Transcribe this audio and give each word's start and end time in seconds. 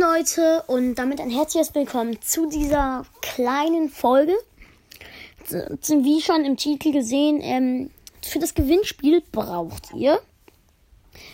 Leute 0.00 0.62
und 0.66 0.96
damit 0.96 1.20
ein 1.20 1.30
herzliches 1.30 1.74
Willkommen 1.74 2.20
zu 2.20 2.46
dieser 2.48 3.06
kleinen 3.22 3.88
Folge. 3.88 4.34
Wie 5.48 6.20
schon 6.20 6.44
im 6.44 6.56
Titel 6.56 6.92
gesehen, 6.92 7.40
ähm, 7.40 7.90
für 8.22 8.38
das 8.38 8.54
Gewinnspiel 8.54 9.22
braucht 9.32 9.94
ihr, 9.94 10.20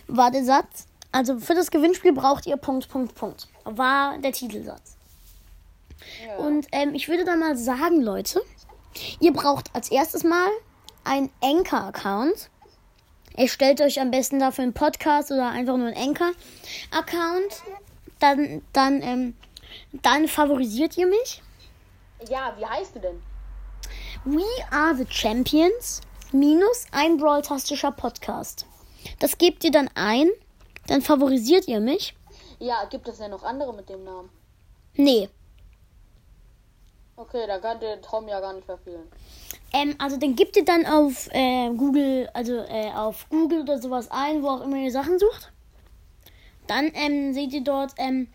war 0.06 0.30
der 0.30 0.44
Satz, 0.44 0.86
also 1.10 1.40
für 1.40 1.54
das 1.54 1.70
Gewinnspiel 1.70 2.12
braucht 2.12 2.46
ihr 2.46 2.56
Punkt, 2.56 2.88
Punkt, 2.88 3.14
Punkt, 3.16 3.48
war 3.64 4.18
der 4.18 4.32
Titelsatz. 4.32 4.96
Ja. 6.24 6.36
Und 6.36 6.66
ähm, 6.70 6.94
ich 6.94 7.08
würde 7.08 7.24
dann 7.24 7.40
mal 7.40 7.56
sagen, 7.56 8.00
Leute, 8.00 8.42
ihr 9.18 9.32
braucht 9.32 9.74
als 9.74 9.90
erstes 9.90 10.22
mal 10.22 10.48
einen 11.02 11.30
Anchor-Account. 11.42 12.48
Erstellt 13.34 13.80
euch 13.80 14.00
am 14.00 14.10
besten 14.12 14.38
dafür 14.38 14.64
einen 14.64 14.74
Podcast 14.74 15.32
oder 15.32 15.48
einfach 15.48 15.76
nur 15.76 15.88
einen 15.88 15.96
Anchor-Account 15.96 17.62
dann, 18.22 18.62
dann, 18.72 19.02
ähm, 19.02 19.36
dann 19.92 20.28
favorisiert 20.28 20.96
ihr 20.96 21.06
mich. 21.06 21.42
Ja, 22.28 22.54
wie 22.58 22.64
heißt 22.64 22.94
du 22.94 23.00
denn? 23.00 23.22
We 24.24 24.44
are 24.70 24.94
the 24.94 25.06
Champions 25.08 26.00
minus 26.32 26.86
ein 26.92 27.16
Brawl-tastischer 27.16 27.92
Podcast. 27.92 28.66
Das 29.18 29.36
gebt 29.36 29.64
ihr 29.64 29.72
dann 29.72 29.90
ein, 29.94 30.30
dann 30.86 31.02
favorisiert 31.02 31.66
ihr 31.66 31.80
mich. 31.80 32.14
Ja, 32.58 32.84
gibt 32.84 33.08
es 33.08 33.18
ja 33.18 33.28
noch 33.28 33.42
andere 33.42 33.74
mit 33.74 33.88
dem 33.88 34.04
Namen? 34.04 34.30
Nee. 34.94 35.28
Okay, 37.16 37.46
da 37.46 37.58
kann 37.58 37.80
der 37.80 38.00
Tom 38.00 38.28
ja 38.28 38.40
gar 38.40 38.52
nicht 38.52 38.64
verfehlen. 38.64 39.10
Ähm, 39.72 39.94
also 39.98 40.16
dann 40.16 40.36
gebt 40.36 40.56
ihr 40.56 40.64
dann 40.64 40.86
auf 40.86 41.28
äh, 41.32 41.70
Google, 41.70 42.28
also 42.34 42.58
äh, 42.58 42.92
auf 42.92 43.28
Google 43.28 43.62
oder 43.62 43.80
sowas 43.80 44.08
ein, 44.10 44.42
wo 44.42 44.48
auch 44.48 44.60
immer 44.60 44.76
ihr 44.76 44.92
Sachen 44.92 45.18
sucht. 45.18 45.52
Dann 46.72 46.90
ähm, 46.94 47.34
seht 47.34 47.52
ihr 47.52 47.60
dort 47.60 47.92
ähm, 47.98 48.28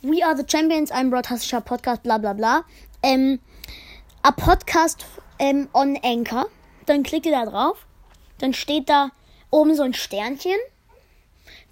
We 0.00 0.24
Are 0.24 0.34
the 0.34 0.44
Champions, 0.50 0.90
ein 0.90 1.10
broadcastischer 1.10 1.60
Podcast, 1.60 2.02
bla 2.02 2.16
bla 2.16 2.32
bla. 2.32 2.64
Ähm, 3.02 3.40
a 4.22 4.30
Podcast 4.30 5.04
ähm, 5.38 5.68
on 5.74 5.98
Anchor. 6.02 6.46
Dann 6.86 7.02
klickt 7.02 7.26
ihr 7.26 7.32
da 7.32 7.44
drauf. 7.44 7.86
Dann 8.38 8.54
steht 8.54 8.88
da 8.88 9.10
oben 9.50 9.74
so 9.74 9.82
ein 9.82 9.92
Sternchen. 9.92 10.56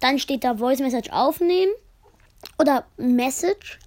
Dann 0.01 0.19
steht 0.19 0.43
da 0.43 0.55
Voice 0.55 0.81
Message 0.81 1.09
aufnehmen. 1.09 1.71
Oder 2.59 2.85
Message. 2.97 3.79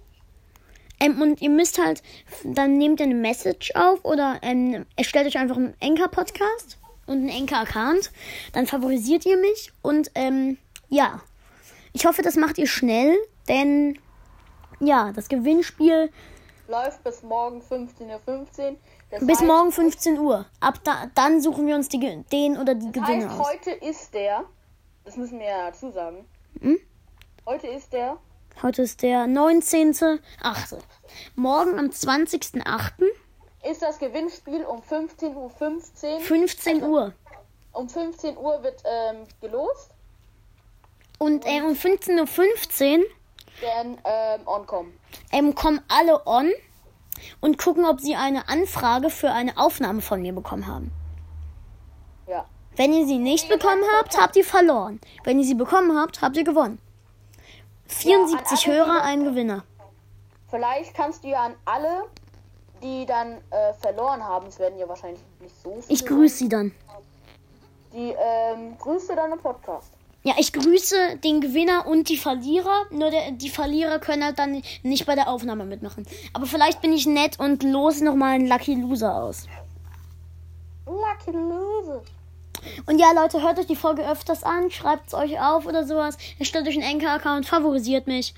Ähm, 0.99 1.21
und 1.21 1.41
ihr 1.41 1.49
müsst 1.49 1.81
halt, 1.81 2.03
dann 2.43 2.77
nehmt 2.77 2.99
ihr 2.99 3.05
eine 3.05 3.15
Message 3.15 3.71
auf 3.73 4.03
oder 4.03 4.39
ähm, 4.41 4.85
erstellt 4.97 5.27
euch 5.27 5.37
einfach 5.37 5.55
einen 5.55 5.75
Anchor-Podcast 5.81 6.77
und 7.05 7.19
einen 7.19 7.29
Anchor-Account. 7.29 8.11
Dann 8.51 8.67
favorisiert 8.67 9.25
ihr 9.25 9.37
mich 9.37 9.71
und 9.81 10.11
ähm, 10.13 10.57
ja. 10.89 11.21
Ich 11.97 12.05
hoffe, 12.05 12.21
das 12.21 12.35
macht 12.35 12.59
ihr 12.59 12.67
schnell, 12.67 13.17
denn 13.47 13.97
ja, 14.79 15.11
das 15.13 15.29
Gewinnspiel 15.29 16.11
läuft 16.67 17.03
bis 17.03 17.23
morgen 17.23 17.59
15.15 17.59 18.69
Uhr. 18.69 19.25
bis 19.25 19.41
morgen 19.41 19.71
15 19.71 20.19
Uhr. 20.19 20.45
Ab 20.59 20.75
da, 20.83 21.09
dann 21.15 21.41
suchen 21.41 21.65
wir 21.65 21.73
uns 21.73 21.89
die, 21.89 21.97
den 22.31 22.55
oder 22.59 22.75
die 22.75 22.91
Gewinner 22.91 23.31
heißt, 23.31 23.39
aus. 23.39 23.49
Heute 23.49 23.71
ist 23.71 24.13
der, 24.13 24.43
das 25.05 25.17
müssen 25.17 25.39
wir 25.39 25.47
ja 25.47 25.71
dazu 25.71 25.89
sagen. 25.89 26.27
Hm? 26.61 26.77
Heute 27.47 27.65
ist 27.65 27.91
der. 27.91 28.17
Heute 28.61 28.83
ist 28.83 29.01
der 29.01 29.25
19.8. 29.25 30.77
Morgen 31.35 31.79
am 31.79 31.87
20.8. 31.87 32.91
ist 33.67 33.81
das 33.81 33.97
Gewinnspiel 33.97 34.63
um 34.65 34.81
15.15 34.81 35.33
Uhr. 35.33 35.49
15, 35.49 36.19
15 36.21 36.75
also 36.75 36.93
Uhr. 36.93 37.13
Um 37.73 37.89
15 37.89 38.37
Uhr 38.37 38.61
wird 38.61 38.83
ähm, 38.85 39.23
gelost. 39.41 39.96
Und 41.17 41.45
äh, 41.45 41.61
um 41.61 41.73
15.15 41.73 42.99
Uhr 42.99 43.05
werden 43.61 43.97
ähm, 44.05 44.41
on 44.45 44.65
kommen. 44.65 44.99
Ähm, 45.31 45.55
kommen 45.55 45.81
alle 45.87 46.25
on 46.27 46.51
und 47.41 47.57
gucken, 47.57 47.85
ob 47.85 47.99
sie 47.99 48.15
eine 48.15 48.47
Anfrage 48.49 49.09
für 49.09 49.31
eine 49.31 49.57
Aufnahme 49.57 50.01
von 50.01 50.21
mir 50.21 50.33
bekommen 50.33 50.67
haben. 50.67 50.91
Ja. 52.27 52.45
Wenn 52.75 52.93
ihr 52.93 53.07
sie 53.07 53.17
nicht 53.17 53.49
bekommen 53.49 53.83
habt, 53.97 54.17
habt 54.19 54.35
ihr 54.35 54.45
verloren. 54.45 54.99
Wenn 55.23 55.39
ihr 55.39 55.45
sie 55.45 55.55
bekommen 55.55 55.97
habt, 55.97 56.21
habt 56.21 56.37
ihr 56.37 56.43
gewonnen. 56.43 56.79
74 57.87 58.65
ja, 58.65 58.73
Hörer, 58.73 59.03
ein 59.03 59.23
Gewinner. 59.23 59.63
Vielleicht 60.49 60.93
kannst 60.93 61.23
du 61.23 61.29
ja 61.29 61.45
an 61.45 61.55
alle, 61.65 62.03
die 62.81 63.05
dann 63.05 63.41
äh, 63.49 63.73
verloren 63.73 64.23
haben, 64.23 64.47
es 64.47 64.59
werden 64.59 64.77
ja 64.77 64.87
wahrscheinlich 64.87 65.21
nicht 65.39 65.55
so 65.61 65.71
viele. 65.81 65.93
Ich 65.93 66.05
grüße 66.05 66.37
sie 66.37 66.49
dann. 66.49 66.71
Die 67.93 68.13
ähm, 68.17 68.77
grüße 68.77 69.15
dann 69.15 69.31
im 69.31 69.39
Podcast. 69.39 69.96
Ja, 70.27 70.33
ich 70.37 70.51
grüße 70.51 71.19
den 71.23 71.39
Gewinner 71.39 71.87
und 71.87 72.09
die 72.09 72.17
Verlierer. 72.17 72.83
Nur 72.89 73.09
der, 73.11 73.31
die 73.31 73.47
Verlierer 73.47 73.97
können 73.99 74.25
halt 74.25 74.37
dann 74.37 74.61
nicht 74.83 75.05
bei 75.05 75.15
der 75.15 75.29
Aufnahme 75.29 75.63
mitmachen. 75.63 76.05
Aber 76.33 76.45
vielleicht 76.45 76.81
bin 76.81 76.91
ich 76.91 77.05
nett 77.05 77.39
und 77.39 77.63
los 77.63 78.01
nochmal 78.01 78.33
einen 78.33 78.45
Lucky 78.45 78.75
Loser 78.75 79.23
aus. 79.23 79.47
Lucky 80.85 81.31
Loser. 81.31 82.01
Und 82.87 82.99
ja, 82.99 83.13
Leute, 83.13 83.41
hört 83.41 83.57
euch 83.57 83.67
die 83.67 83.77
Folge 83.77 84.05
öfters 84.05 84.43
an, 84.43 84.69
schreibt 84.69 85.07
es 85.07 85.13
euch 85.13 85.39
auf 85.39 85.65
oder 85.65 85.87
sowas. 85.87 86.17
Erstellt 86.39 86.67
euch 86.67 86.75
einen 86.75 86.99
Enker-Account, 86.99 87.45
favorisiert 87.45 88.07
mich 88.07 88.33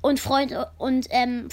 und 0.00 0.20
freut 0.20 0.54
und 0.78 1.08
ähm, 1.10 1.48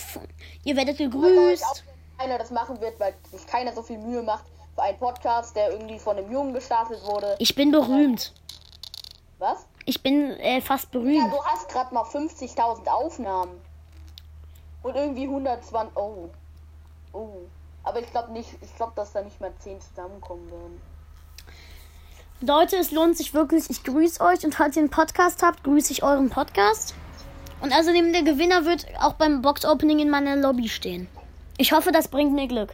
ihr 0.66 0.76
werdet 0.76 1.00
gegrüßt. 1.00 1.84
Keiner 2.20 2.38
das 2.38 2.52
machen 2.52 2.80
wird, 2.80 3.00
weil 3.00 3.16
sich 3.32 3.48
keiner 3.48 3.74
so 3.74 3.82
viel 3.82 3.98
Mühe 3.98 4.22
macht 4.22 4.46
für 4.76 4.84
einen 4.84 5.00
Podcast, 5.00 5.56
der 5.56 5.72
irgendwie 5.72 5.98
von 5.98 6.16
einem 6.16 6.32
Jungen 6.32 6.54
gestartet 6.54 7.04
wurde. 7.06 7.36
Ich 7.40 7.56
bin 7.56 7.72
berühmt. 7.72 8.34
Was? 9.40 9.66
Ich 9.86 10.04
bin 10.04 10.32
äh, 10.40 10.62
fast 10.62 10.92
berühmt. 10.92 11.18
Ja, 11.18 11.30
du 11.30 11.44
hast 11.44 11.70
gerade 11.70 11.94
mal 11.94 12.04
50.000 12.04 12.88
Aufnahmen. 12.88 13.60
Und 14.84 14.96
irgendwie 14.96 15.24
120. 15.24 15.96
Oh. 15.96 16.30
Oh. 17.12 17.30
Aber 17.84 18.00
ich 18.00 18.10
glaube 18.12 18.32
nicht, 18.32 18.50
ich 18.62 18.76
glaube, 18.76 18.94
dass 18.96 19.14
da 19.14 19.22
nicht 19.22 19.40
mal 19.42 19.52
10 19.60 19.82
zusammenkommen 19.82 20.50
werden. 20.52 20.82
Leute, 22.42 22.78
es 22.78 22.92
lohnt 22.92 23.18
sich 23.18 23.34
wirklich. 23.34 23.70
Ich 23.70 23.84
grüße 23.84 24.22
euch 24.24 24.46
und 24.46 24.56
falls 24.56 24.76
ihr 24.76 24.84
einen 24.84 24.92
Podcast 24.92 25.44
habt, 25.44 25.64
grüße 25.64 25.92
ich 25.92 26.04
euren 26.04 26.30
Podcast. 26.30 26.94
Und 27.62 27.74
außerdem 27.74 28.14
der 28.14 28.24
Gewinner 28.24 28.66
wird 28.66 28.86
auch 29.02 29.14
beim 29.14 29.42
Box-Opening 29.42 30.00
in 30.00 30.10
meiner 30.10 30.38
Lobby 30.38 30.70
stehen. 30.70 31.10
Ich 31.58 31.74
hoffe, 31.74 31.92
das 31.92 32.08
bringt 32.08 32.34
mir 32.34 32.48
Glück. 32.48 32.70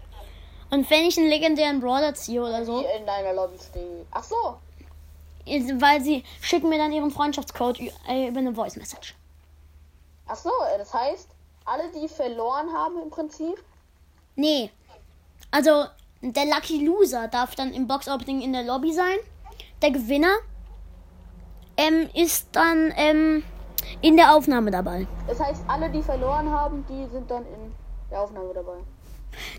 Und 0.70 0.90
wenn 0.92 1.06
ich 1.06 1.18
einen 1.18 1.30
legendären 1.30 1.80
Brawler 1.80 2.14
ziehe 2.14 2.42
oder 2.42 2.66
so. 2.66 2.86
in 3.00 3.06
deiner 3.06 3.34
Lobby 3.34 3.58
stehe. 3.58 4.06
Ach 4.12 4.24
so 4.24 4.58
weil 5.46 6.02
sie 6.02 6.24
schicken 6.42 6.70
mir 6.70 6.78
dann 6.78 6.92
ihren 6.92 7.12
Freundschaftscode 7.12 7.80
äh, 8.08 8.28
über 8.28 8.40
eine 8.40 8.54
Voice 8.54 8.76
Message. 8.76 9.16
Ach 10.28 10.36
so, 10.36 10.50
äh, 10.74 10.78
das 10.78 10.94
heißt, 10.94 11.30
alle, 11.66 11.84
die 11.92 12.08
verloren 12.08 12.72
haben 12.74 13.02
im 13.02 13.10
Prinzip? 13.10 13.64
Nee. 14.36 14.72
Also, 15.52 15.86
der 16.22 16.46
Lucky 16.46 16.86
Loser 16.86 17.28
darf 17.28 17.56
dann 17.56 17.74
im 17.74 17.88
Box 17.88 18.08
Opening 18.08 18.42
in 18.42 18.54
der 18.54 18.64
Lobby 18.64 18.94
sein. 18.94 19.18
Der 19.82 19.92
Gewinner 19.92 20.36
ähm, 21.78 22.10
ist 22.14 22.48
dann 22.52 22.94
ähm, 22.96 23.44
in 24.02 24.18
der 24.18 24.36
Aufnahme 24.36 24.72
dabei. 24.72 25.08
Das 25.28 25.40
heißt, 25.40 25.64
alle, 25.68 25.90
die 25.90 26.02
verloren 26.02 26.50
haben, 26.50 26.86
die 26.90 27.08
sind 27.12 27.30
dann 27.30 27.46
in 27.46 27.76
der 28.10 28.22
Aufnahme 28.22 28.54
dabei. 28.54 28.78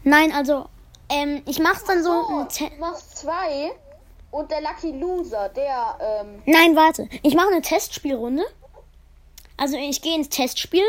Nein, 0.03 0.33
also, 0.33 0.67
ähm, 1.09 1.43
ich 1.47 1.59
mach's 1.61 1.85
dann 1.85 2.03
so. 2.03 2.47
so 2.49 2.67
du 2.69 2.81
machst 2.81 3.19
zwei 3.19 3.73
und 4.31 4.51
der 4.51 4.61
Lucky 4.61 4.93
Loser, 4.93 5.49
der. 5.49 5.99
Ähm 6.01 6.43
Nein, 6.47 6.77
warte. 6.77 7.09
Ich 7.23 7.35
mache 7.35 7.49
eine 7.49 7.63
Testspielrunde. 7.63 8.45
Also 9.57 9.77
ich 9.77 10.03
gehe 10.03 10.15
ins 10.15 10.29
Testspiel, 10.29 10.85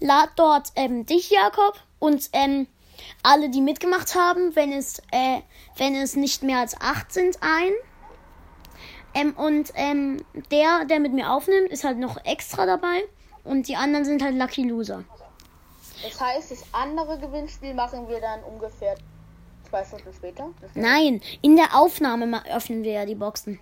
lade 0.00 0.32
dort 0.34 0.72
ähm, 0.74 1.06
dich, 1.06 1.30
Jakob, 1.30 1.80
und 2.00 2.28
ähm, 2.32 2.66
alle, 3.22 3.48
die 3.48 3.60
mitgemacht 3.60 4.16
haben, 4.16 4.56
wenn 4.56 4.72
es, 4.72 4.98
äh, 5.12 5.40
wenn 5.76 5.94
es 5.94 6.16
nicht 6.16 6.42
mehr 6.42 6.58
als 6.58 6.80
acht 6.80 7.12
sind, 7.12 7.38
ein. 7.40 7.72
Ähm, 9.14 9.34
und 9.36 9.72
ähm, 9.76 10.24
der, 10.50 10.84
der 10.84 10.98
mit 10.98 11.12
mir 11.12 11.32
aufnimmt, 11.32 11.70
ist 11.70 11.84
halt 11.84 11.98
noch 11.98 12.24
extra 12.24 12.66
dabei. 12.66 13.04
Und 13.44 13.68
die 13.68 13.76
anderen 13.76 14.04
sind 14.04 14.22
halt 14.22 14.36
Lucky 14.36 14.64
Loser. 14.64 15.04
Das 16.02 16.20
heißt, 16.20 16.50
das 16.50 16.64
andere 16.72 17.18
Gewinnspiel 17.18 17.74
machen 17.74 18.08
wir 18.08 18.20
dann 18.20 18.42
ungefähr 18.44 18.96
Zwei 19.70 19.84
Stunden 19.84 20.12
später? 20.14 20.48
Nein, 20.74 21.20
in 21.42 21.56
der 21.56 21.74
Aufnahme 21.74 22.42
öffnen 22.50 22.82
wir 22.82 22.92
ja 22.92 23.04
die 23.04 23.14
Boxen. 23.14 23.60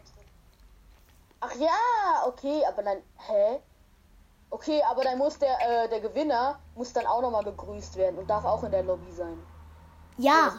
Ach 1.41 1.55
ja, 1.57 2.27
okay, 2.27 2.63
aber 2.69 2.83
dann. 2.83 2.99
Hä? 3.27 3.61
Okay, 4.51 4.81
aber 4.89 5.03
dann 5.03 5.19
muss 5.19 5.39
der, 5.39 5.57
äh, 5.61 5.89
der 5.89 6.01
Gewinner 6.01 6.59
muss 6.77 6.93
dann 6.93 7.07
auch 7.07 7.21
nochmal 7.21 7.43
begrüßt 7.43 7.97
werden 7.97 8.19
und 8.19 8.31
darf 8.31 8.45
auch 8.45 8.63
in 8.63 8.71
der 8.71 8.85
Lobby 8.85 9.11
sein. 9.13 9.37
Ja. 10.19 10.59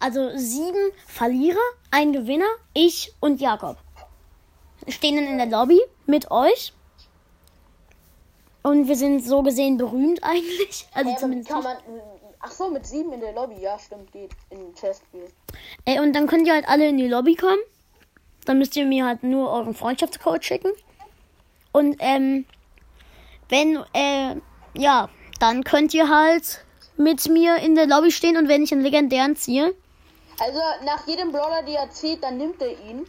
Also 0.00 0.36
sieben 0.36 0.92
Verlierer, 1.06 1.58
ein 1.90 2.12
Gewinner, 2.12 2.48
ich 2.74 3.14
und 3.20 3.40
Jakob. 3.40 3.76
Stehen 4.88 5.16
dann 5.16 5.26
in 5.26 5.38
der 5.38 5.46
Lobby 5.46 5.80
mit 6.06 6.30
euch. 6.30 6.72
Und 8.62 8.88
wir 8.88 8.96
sind 8.96 9.24
so 9.24 9.42
gesehen 9.42 9.76
berühmt 9.76 10.20
eigentlich. 10.22 10.88
Also 10.92 11.10
hey, 11.10 11.18
zumindest. 11.18 11.50
Kann 11.50 11.62
man, 11.62 11.76
Ach 12.40 12.50
so, 12.50 12.70
mit 12.70 12.86
sieben 12.86 13.12
in 13.12 13.20
der 13.20 13.32
Lobby. 13.32 13.60
Ja, 13.60 13.78
stimmt, 13.78 14.10
geht. 14.12 14.30
In 14.50 14.74
Chestspiel. 14.74 15.28
Ey, 15.84 15.98
und 16.00 16.14
dann 16.14 16.26
könnt 16.26 16.46
ihr 16.46 16.54
halt 16.54 16.68
alle 16.68 16.88
in 16.88 16.96
die 16.96 17.08
Lobby 17.08 17.34
kommen. 17.36 17.60
Dann 18.46 18.58
müsst 18.58 18.74
ihr 18.76 18.86
mir 18.86 19.04
halt 19.06 19.22
nur 19.22 19.50
euren 19.50 19.74
Freundschaftscode 19.74 20.44
schicken. 20.44 20.70
Und, 21.72 21.96
ähm, 22.00 22.46
wenn, 23.48 23.76
äh, 23.94 24.36
ja, 24.74 25.08
dann 25.38 25.64
könnt 25.64 25.92
ihr 25.94 26.08
halt 26.08 26.64
mit 26.96 27.28
mir 27.28 27.56
in 27.56 27.74
der 27.74 27.86
Lobby 27.86 28.10
stehen 28.10 28.36
und 28.36 28.48
wenn 28.48 28.62
ich 28.62 28.72
einen 28.72 28.82
legendären 28.82 29.36
ziehe, 29.36 29.74
Also 30.42 30.58
nach 30.86 31.06
jedem 31.06 31.32
Brawler, 31.32 31.62
der 31.62 31.80
er 31.80 31.90
zieht, 31.90 32.22
dann 32.24 32.38
nimmt 32.38 32.62
er 32.62 32.70
ihn. 32.88 33.06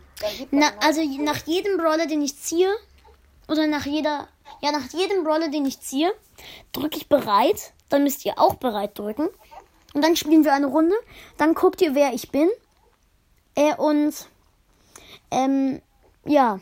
Na, 0.51 0.65
halt- 0.65 0.83
also 0.83 1.01
nach 1.21 1.37
jedem 1.47 1.77
Brawler, 1.77 2.05
den 2.05 2.21
ich 2.21 2.37
ziehe, 2.37 2.69
oder 3.47 3.67
nach 3.67 3.85
jeder, 3.85 4.27
ja, 4.61 4.71
nach 4.73 4.89
jedem 4.91 5.23
Brawler, 5.23 5.47
den 5.47 5.65
ich 5.65 5.79
ziehe, 5.79 6.11
drücke 6.73 6.97
ich 6.97 7.07
bereit. 7.07 7.71
Dann 7.91 8.03
müsst 8.03 8.25
ihr 8.25 8.39
auch 8.39 8.55
bereit 8.55 8.97
drücken. 8.97 9.29
Und 9.93 10.01
dann 10.03 10.15
spielen 10.15 10.43
wir 10.43 10.53
eine 10.53 10.67
Runde. 10.67 10.95
Dann 11.37 11.53
guckt 11.53 11.81
ihr, 11.81 11.93
wer 11.93 12.13
ich 12.13 12.31
bin. 12.31 12.49
Äh, 13.55 13.75
und, 13.75 14.27
ähm, 15.29 15.81
ja, 16.25 16.59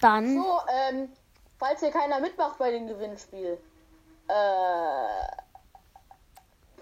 dann. 0.00 0.34
So, 0.34 0.58
ähm, 0.90 1.08
falls 1.58 1.80
hier 1.80 1.90
keiner 1.90 2.20
mitmacht 2.20 2.58
bei 2.58 2.70
dem 2.70 2.86
Gewinnspiel. 2.88 3.58
Äh, 4.28 4.32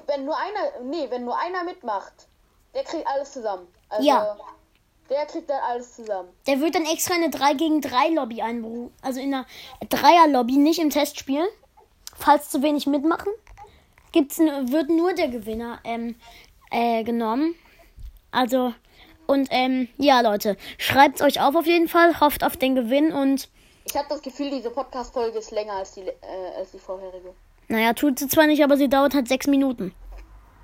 wenn 0.06 0.24
nur 0.24 0.36
einer, 0.36 0.80
nee, 0.84 1.10
wenn 1.10 1.24
nur 1.24 1.38
einer 1.38 1.64
mitmacht, 1.64 2.12
der 2.74 2.84
kriegt 2.84 3.06
alles 3.06 3.32
zusammen. 3.32 3.66
Also, 3.88 4.06
Ja. 4.06 4.36
Der 5.08 5.26
kriegt 5.26 5.50
dann 5.50 5.60
alles 5.64 5.96
zusammen. 5.96 6.28
Der 6.46 6.60
wird 6.60 6.76
dann 6.76 6.84
extra 6.84 7.14
eine 7.14 7.30
3 7.30 7.54
gegen 7.54 7.80
3 7.80 8.10
Lobby 8.10 8.42
einberufen. 8.42 8.94
Also 9.02 9.18
in 9.18 9.34
einer 9.34 9.44
Dreier 9.88 10.28
Lobby, 10.28 10.56
nicht 10.56 10.78
im 10.78 10.90
Testspiel. 10.90 11.48
Falls 12.16 12.48
zu 12.48 12.62
wenig 12.62 12.86
mitmachen, 12.86 13.32
gibt's 14.12 14.38
wird 14.38 14.88
nur 14.88 15.12
der 15.14 15.28
Gewinner 15.28 15.78
ähm, 15.84 16.16
äh, 16.70 17.02
genommen. 17.04 17.54
Also, 18.32 18.72
und 19.26 19.48
ähm, 19.50 19.88
ja, 19.96 20.20
Leute, 20.20 20.56
schreibt's 20.78 21.22
euch 21.22 21.40
auf 21.40 21.54
auf 21.54 21.66
jeden 21.66 21.88
Fall, 21.88 22.20
hofft 22.20 22.44
auf 22.44 22.56
den 22.56 22.74
Gewinn 22.74 23.12
und 23.12 23.48
Ich 23.84 23.96
habe 23.96 24.06
das 24.08 24.22
Gefühl, 24.22 24.50
diese 24.50 24.70
Podcast-Folge 24.70 25.38
ist 25.38 25.50
länger 25.50 25.74
als 25.74 25.92
die, 25.92 26.02
äh, 26.02 26.12
als 26.58 26.70
die 26.72 26.78
vorherige. 26.78 27.34
naja, 27.68 27.92
tut 27.92 28.18
sie 28.18 28.28
zwar 28.28 28.46
nicht, 28.46 28.62
aber 28.62 28.76
sie 28.76 28.88
dauert 28.88 29.14
halt 29.14 29.28
sechs 29.28 29.46
Minuten. 29.46 29.94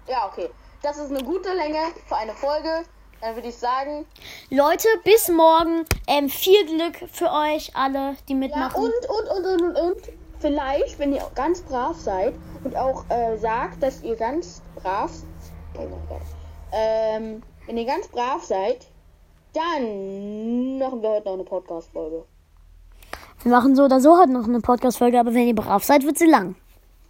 Ja, 0.08 0.26
okay. 0.26 0.48
Das 0.82 0.98
ist 0.98 1.10
eine 1.10 1.22
gute 1.24 1.52
Länge 1.52 1.78
für 2.06 2.16
eine 2.16 2.32
Folge. 2.34 2.84
Dann 3.20 3.34
würde 3.34 3.48
ich 3.48 3.56
sagen, 3.56 4.06
Leute, 4.50 4.86
bis 5.02 5.28
morgen. 5.28 5.84
Ähm, 6.06 6.28
viel 6.28 6.64
Glück 6.66 7.08
für 7.10 7.30
euch 7.32 7.74
alle, 7.74 8.14
die 8.28 8.34
Ja, 8.34 8.38
mitmachen. 8.38 8.84
und, 8.84 8.92
und, 9.08 9.28
und, 9.28 9.46
und, 9.46 9.62
und, 9.62 9.76
und, 9.76 9.96
vielleicht, 10.40 10.98
wenn 10.98 11.12
ihr 11.14 11.22
ganz 11.34 11.60
brav 11.62 11.96
seid 11.98 12.34
und 12.64 12.76
auch 12.76 13.04
äh, 13.10 13.36
sagt, 13.38 13.82
dass 13.82 14.02
ihr 14.02 14.16
ganz 14.16 14.62
brav, 14.76 15.10
oh 15.78 15.86
ähm, 16.72 17.42
wenn 17.66 17.76
ihr 17.76 17.84
ganz 17.86 18.08
brav 18.08 18.42
seid, 18.44 18.86
dann 19.52 20.78
machen 20.78 21.02
wir 21.02 21.10
heute 21.10 21.26
noch 21.26 21.34
eine 21.34 21.44
Podcast-Folge. 21.44 22.24
Wir 23.42 23.52
machen 23.52 23.76
so 23.76 23.84
oder 23.84 24.00
so 24.00 24.18
heute 24.18 24.32
noch 24.32 24.44
eine 24.44 24.60
Podcast-Folge, 24.60 25.18
aber 25.18 25.32
wenn 25.34 25.46
ihr 25.46 25.54
brav 25.54 25.84
seid, 25.84 26.04
wird 26.04 26.18
sie 26.18 26.26
lang. 26.26 26.56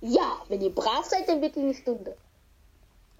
Ja, 0.00 0.37
wenn 0.49 0.61
ihr 0.61 0.75
brav 0.75 1.05
seid, 1.05 1.28
dann 1.28 1.40
wird 1.40 1.56
die 1.56 1.61
eine 1.61 1.75
Stunde. 1.75 2.17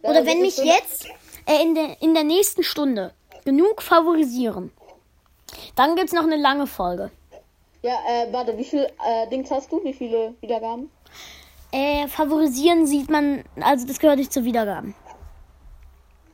Dann 0.03 0.11
Oder 0.13 0.27
wenn 0.27 0.41
mich 0.41 0.55
Stunde- 0.55 0.73
jetzt 0.73 1.07
äh, 1.47 1.63
in, 1.63 1.75
der, 1.75 2.01
in 2.03 2.15
der 2.15 2.25
nächsten 2.25 2.63
Stunde 2.63 3.13
genug 3.45 3.83
favorisieren, 3.83 4.71
dann 5.75 5.97
gibt's 5.97 6.13
noch 6.13 6.25
eine 6.25 6.37
lange 6.37 6.67
Folge. 6.67 7.11
Ja, 7.87 8.01
äh, 8.09 8.33
warte, 8.33 8.59
wie 8.59 8.65
viel 8.65 8.81
äh, 8.81 9.29
Dings 9.31 9.49
hast 9.49 9.71
du? 9.71 9.81
Wie 9.85 9.93
viele 9.93 10.35
Wiedergaben? 10.41 10.91
Äh, 11.71 12.09
favorisieren 12.09 12.85
sieht 12.85 13.09
man, 13.09 13.45
also 13.61 13.87
das 13.87 14.01
gehört 14.01 14.19
nicht 14.19 14.33
zu 14.33 14.45
Wiedergaben. 14.45 14.97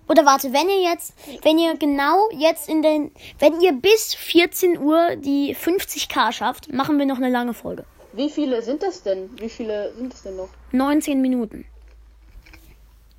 Oder 0.09 0.25
warte, 0.25 0.51
wenn 0.55 0.71
ihr 0.71 0.81
jetzt, 0.81 1.13
wenn 1.43 1.59
ihr 1.59 1.77
genau 1.77 2.31
jetzt 2.31 2.71
in 2.71 2.81
den, 2.81 3.11
wenn 3.39 3.61
ihr 3.61 3.73
bis 3.73 4.15
14 4.15 4.79
Uhr 4.79 5.17
die 5.17 5.55
50k 5.55 6.33
schafft, 6.33 6.73
machen 6.73 6.99
wir 6.99 7.05
noch 7.05 7.19
eine 7.19 7.29
lange 7.29 7.53
Folge. 7.53 7.85
Wie 8.15 8.31
viele 8.31 8.63
sind 8.63 8.83
das 8.83 9.03
denn? 9.03 9.29
Wie 9.39 9.51
viele 9.51 9.93
sind 9.95 10.15
es 10.15 10.23
denn 10.23 10.37
noch? 10.37 10.49
19 10.73 11.21
Minuten. 11.21 11.67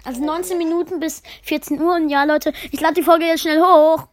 Also 0.06 0.26
19 0.26 0.58
Minuten 0.58 1.00
bis 1.00 1.22
14 1.44 1.80
Uhr 1.80 1.98
und 1.98 2.10
ja, 2.10 2.24
Leute, 2.24 2.52
ich 2.72 2.82
lade 2.82 2.96
die 2.96 3.04
Folge 3.04 3.26
jetzt 3.26 3.42
schnell 3.42 3.62
hoch. 3.62 4.08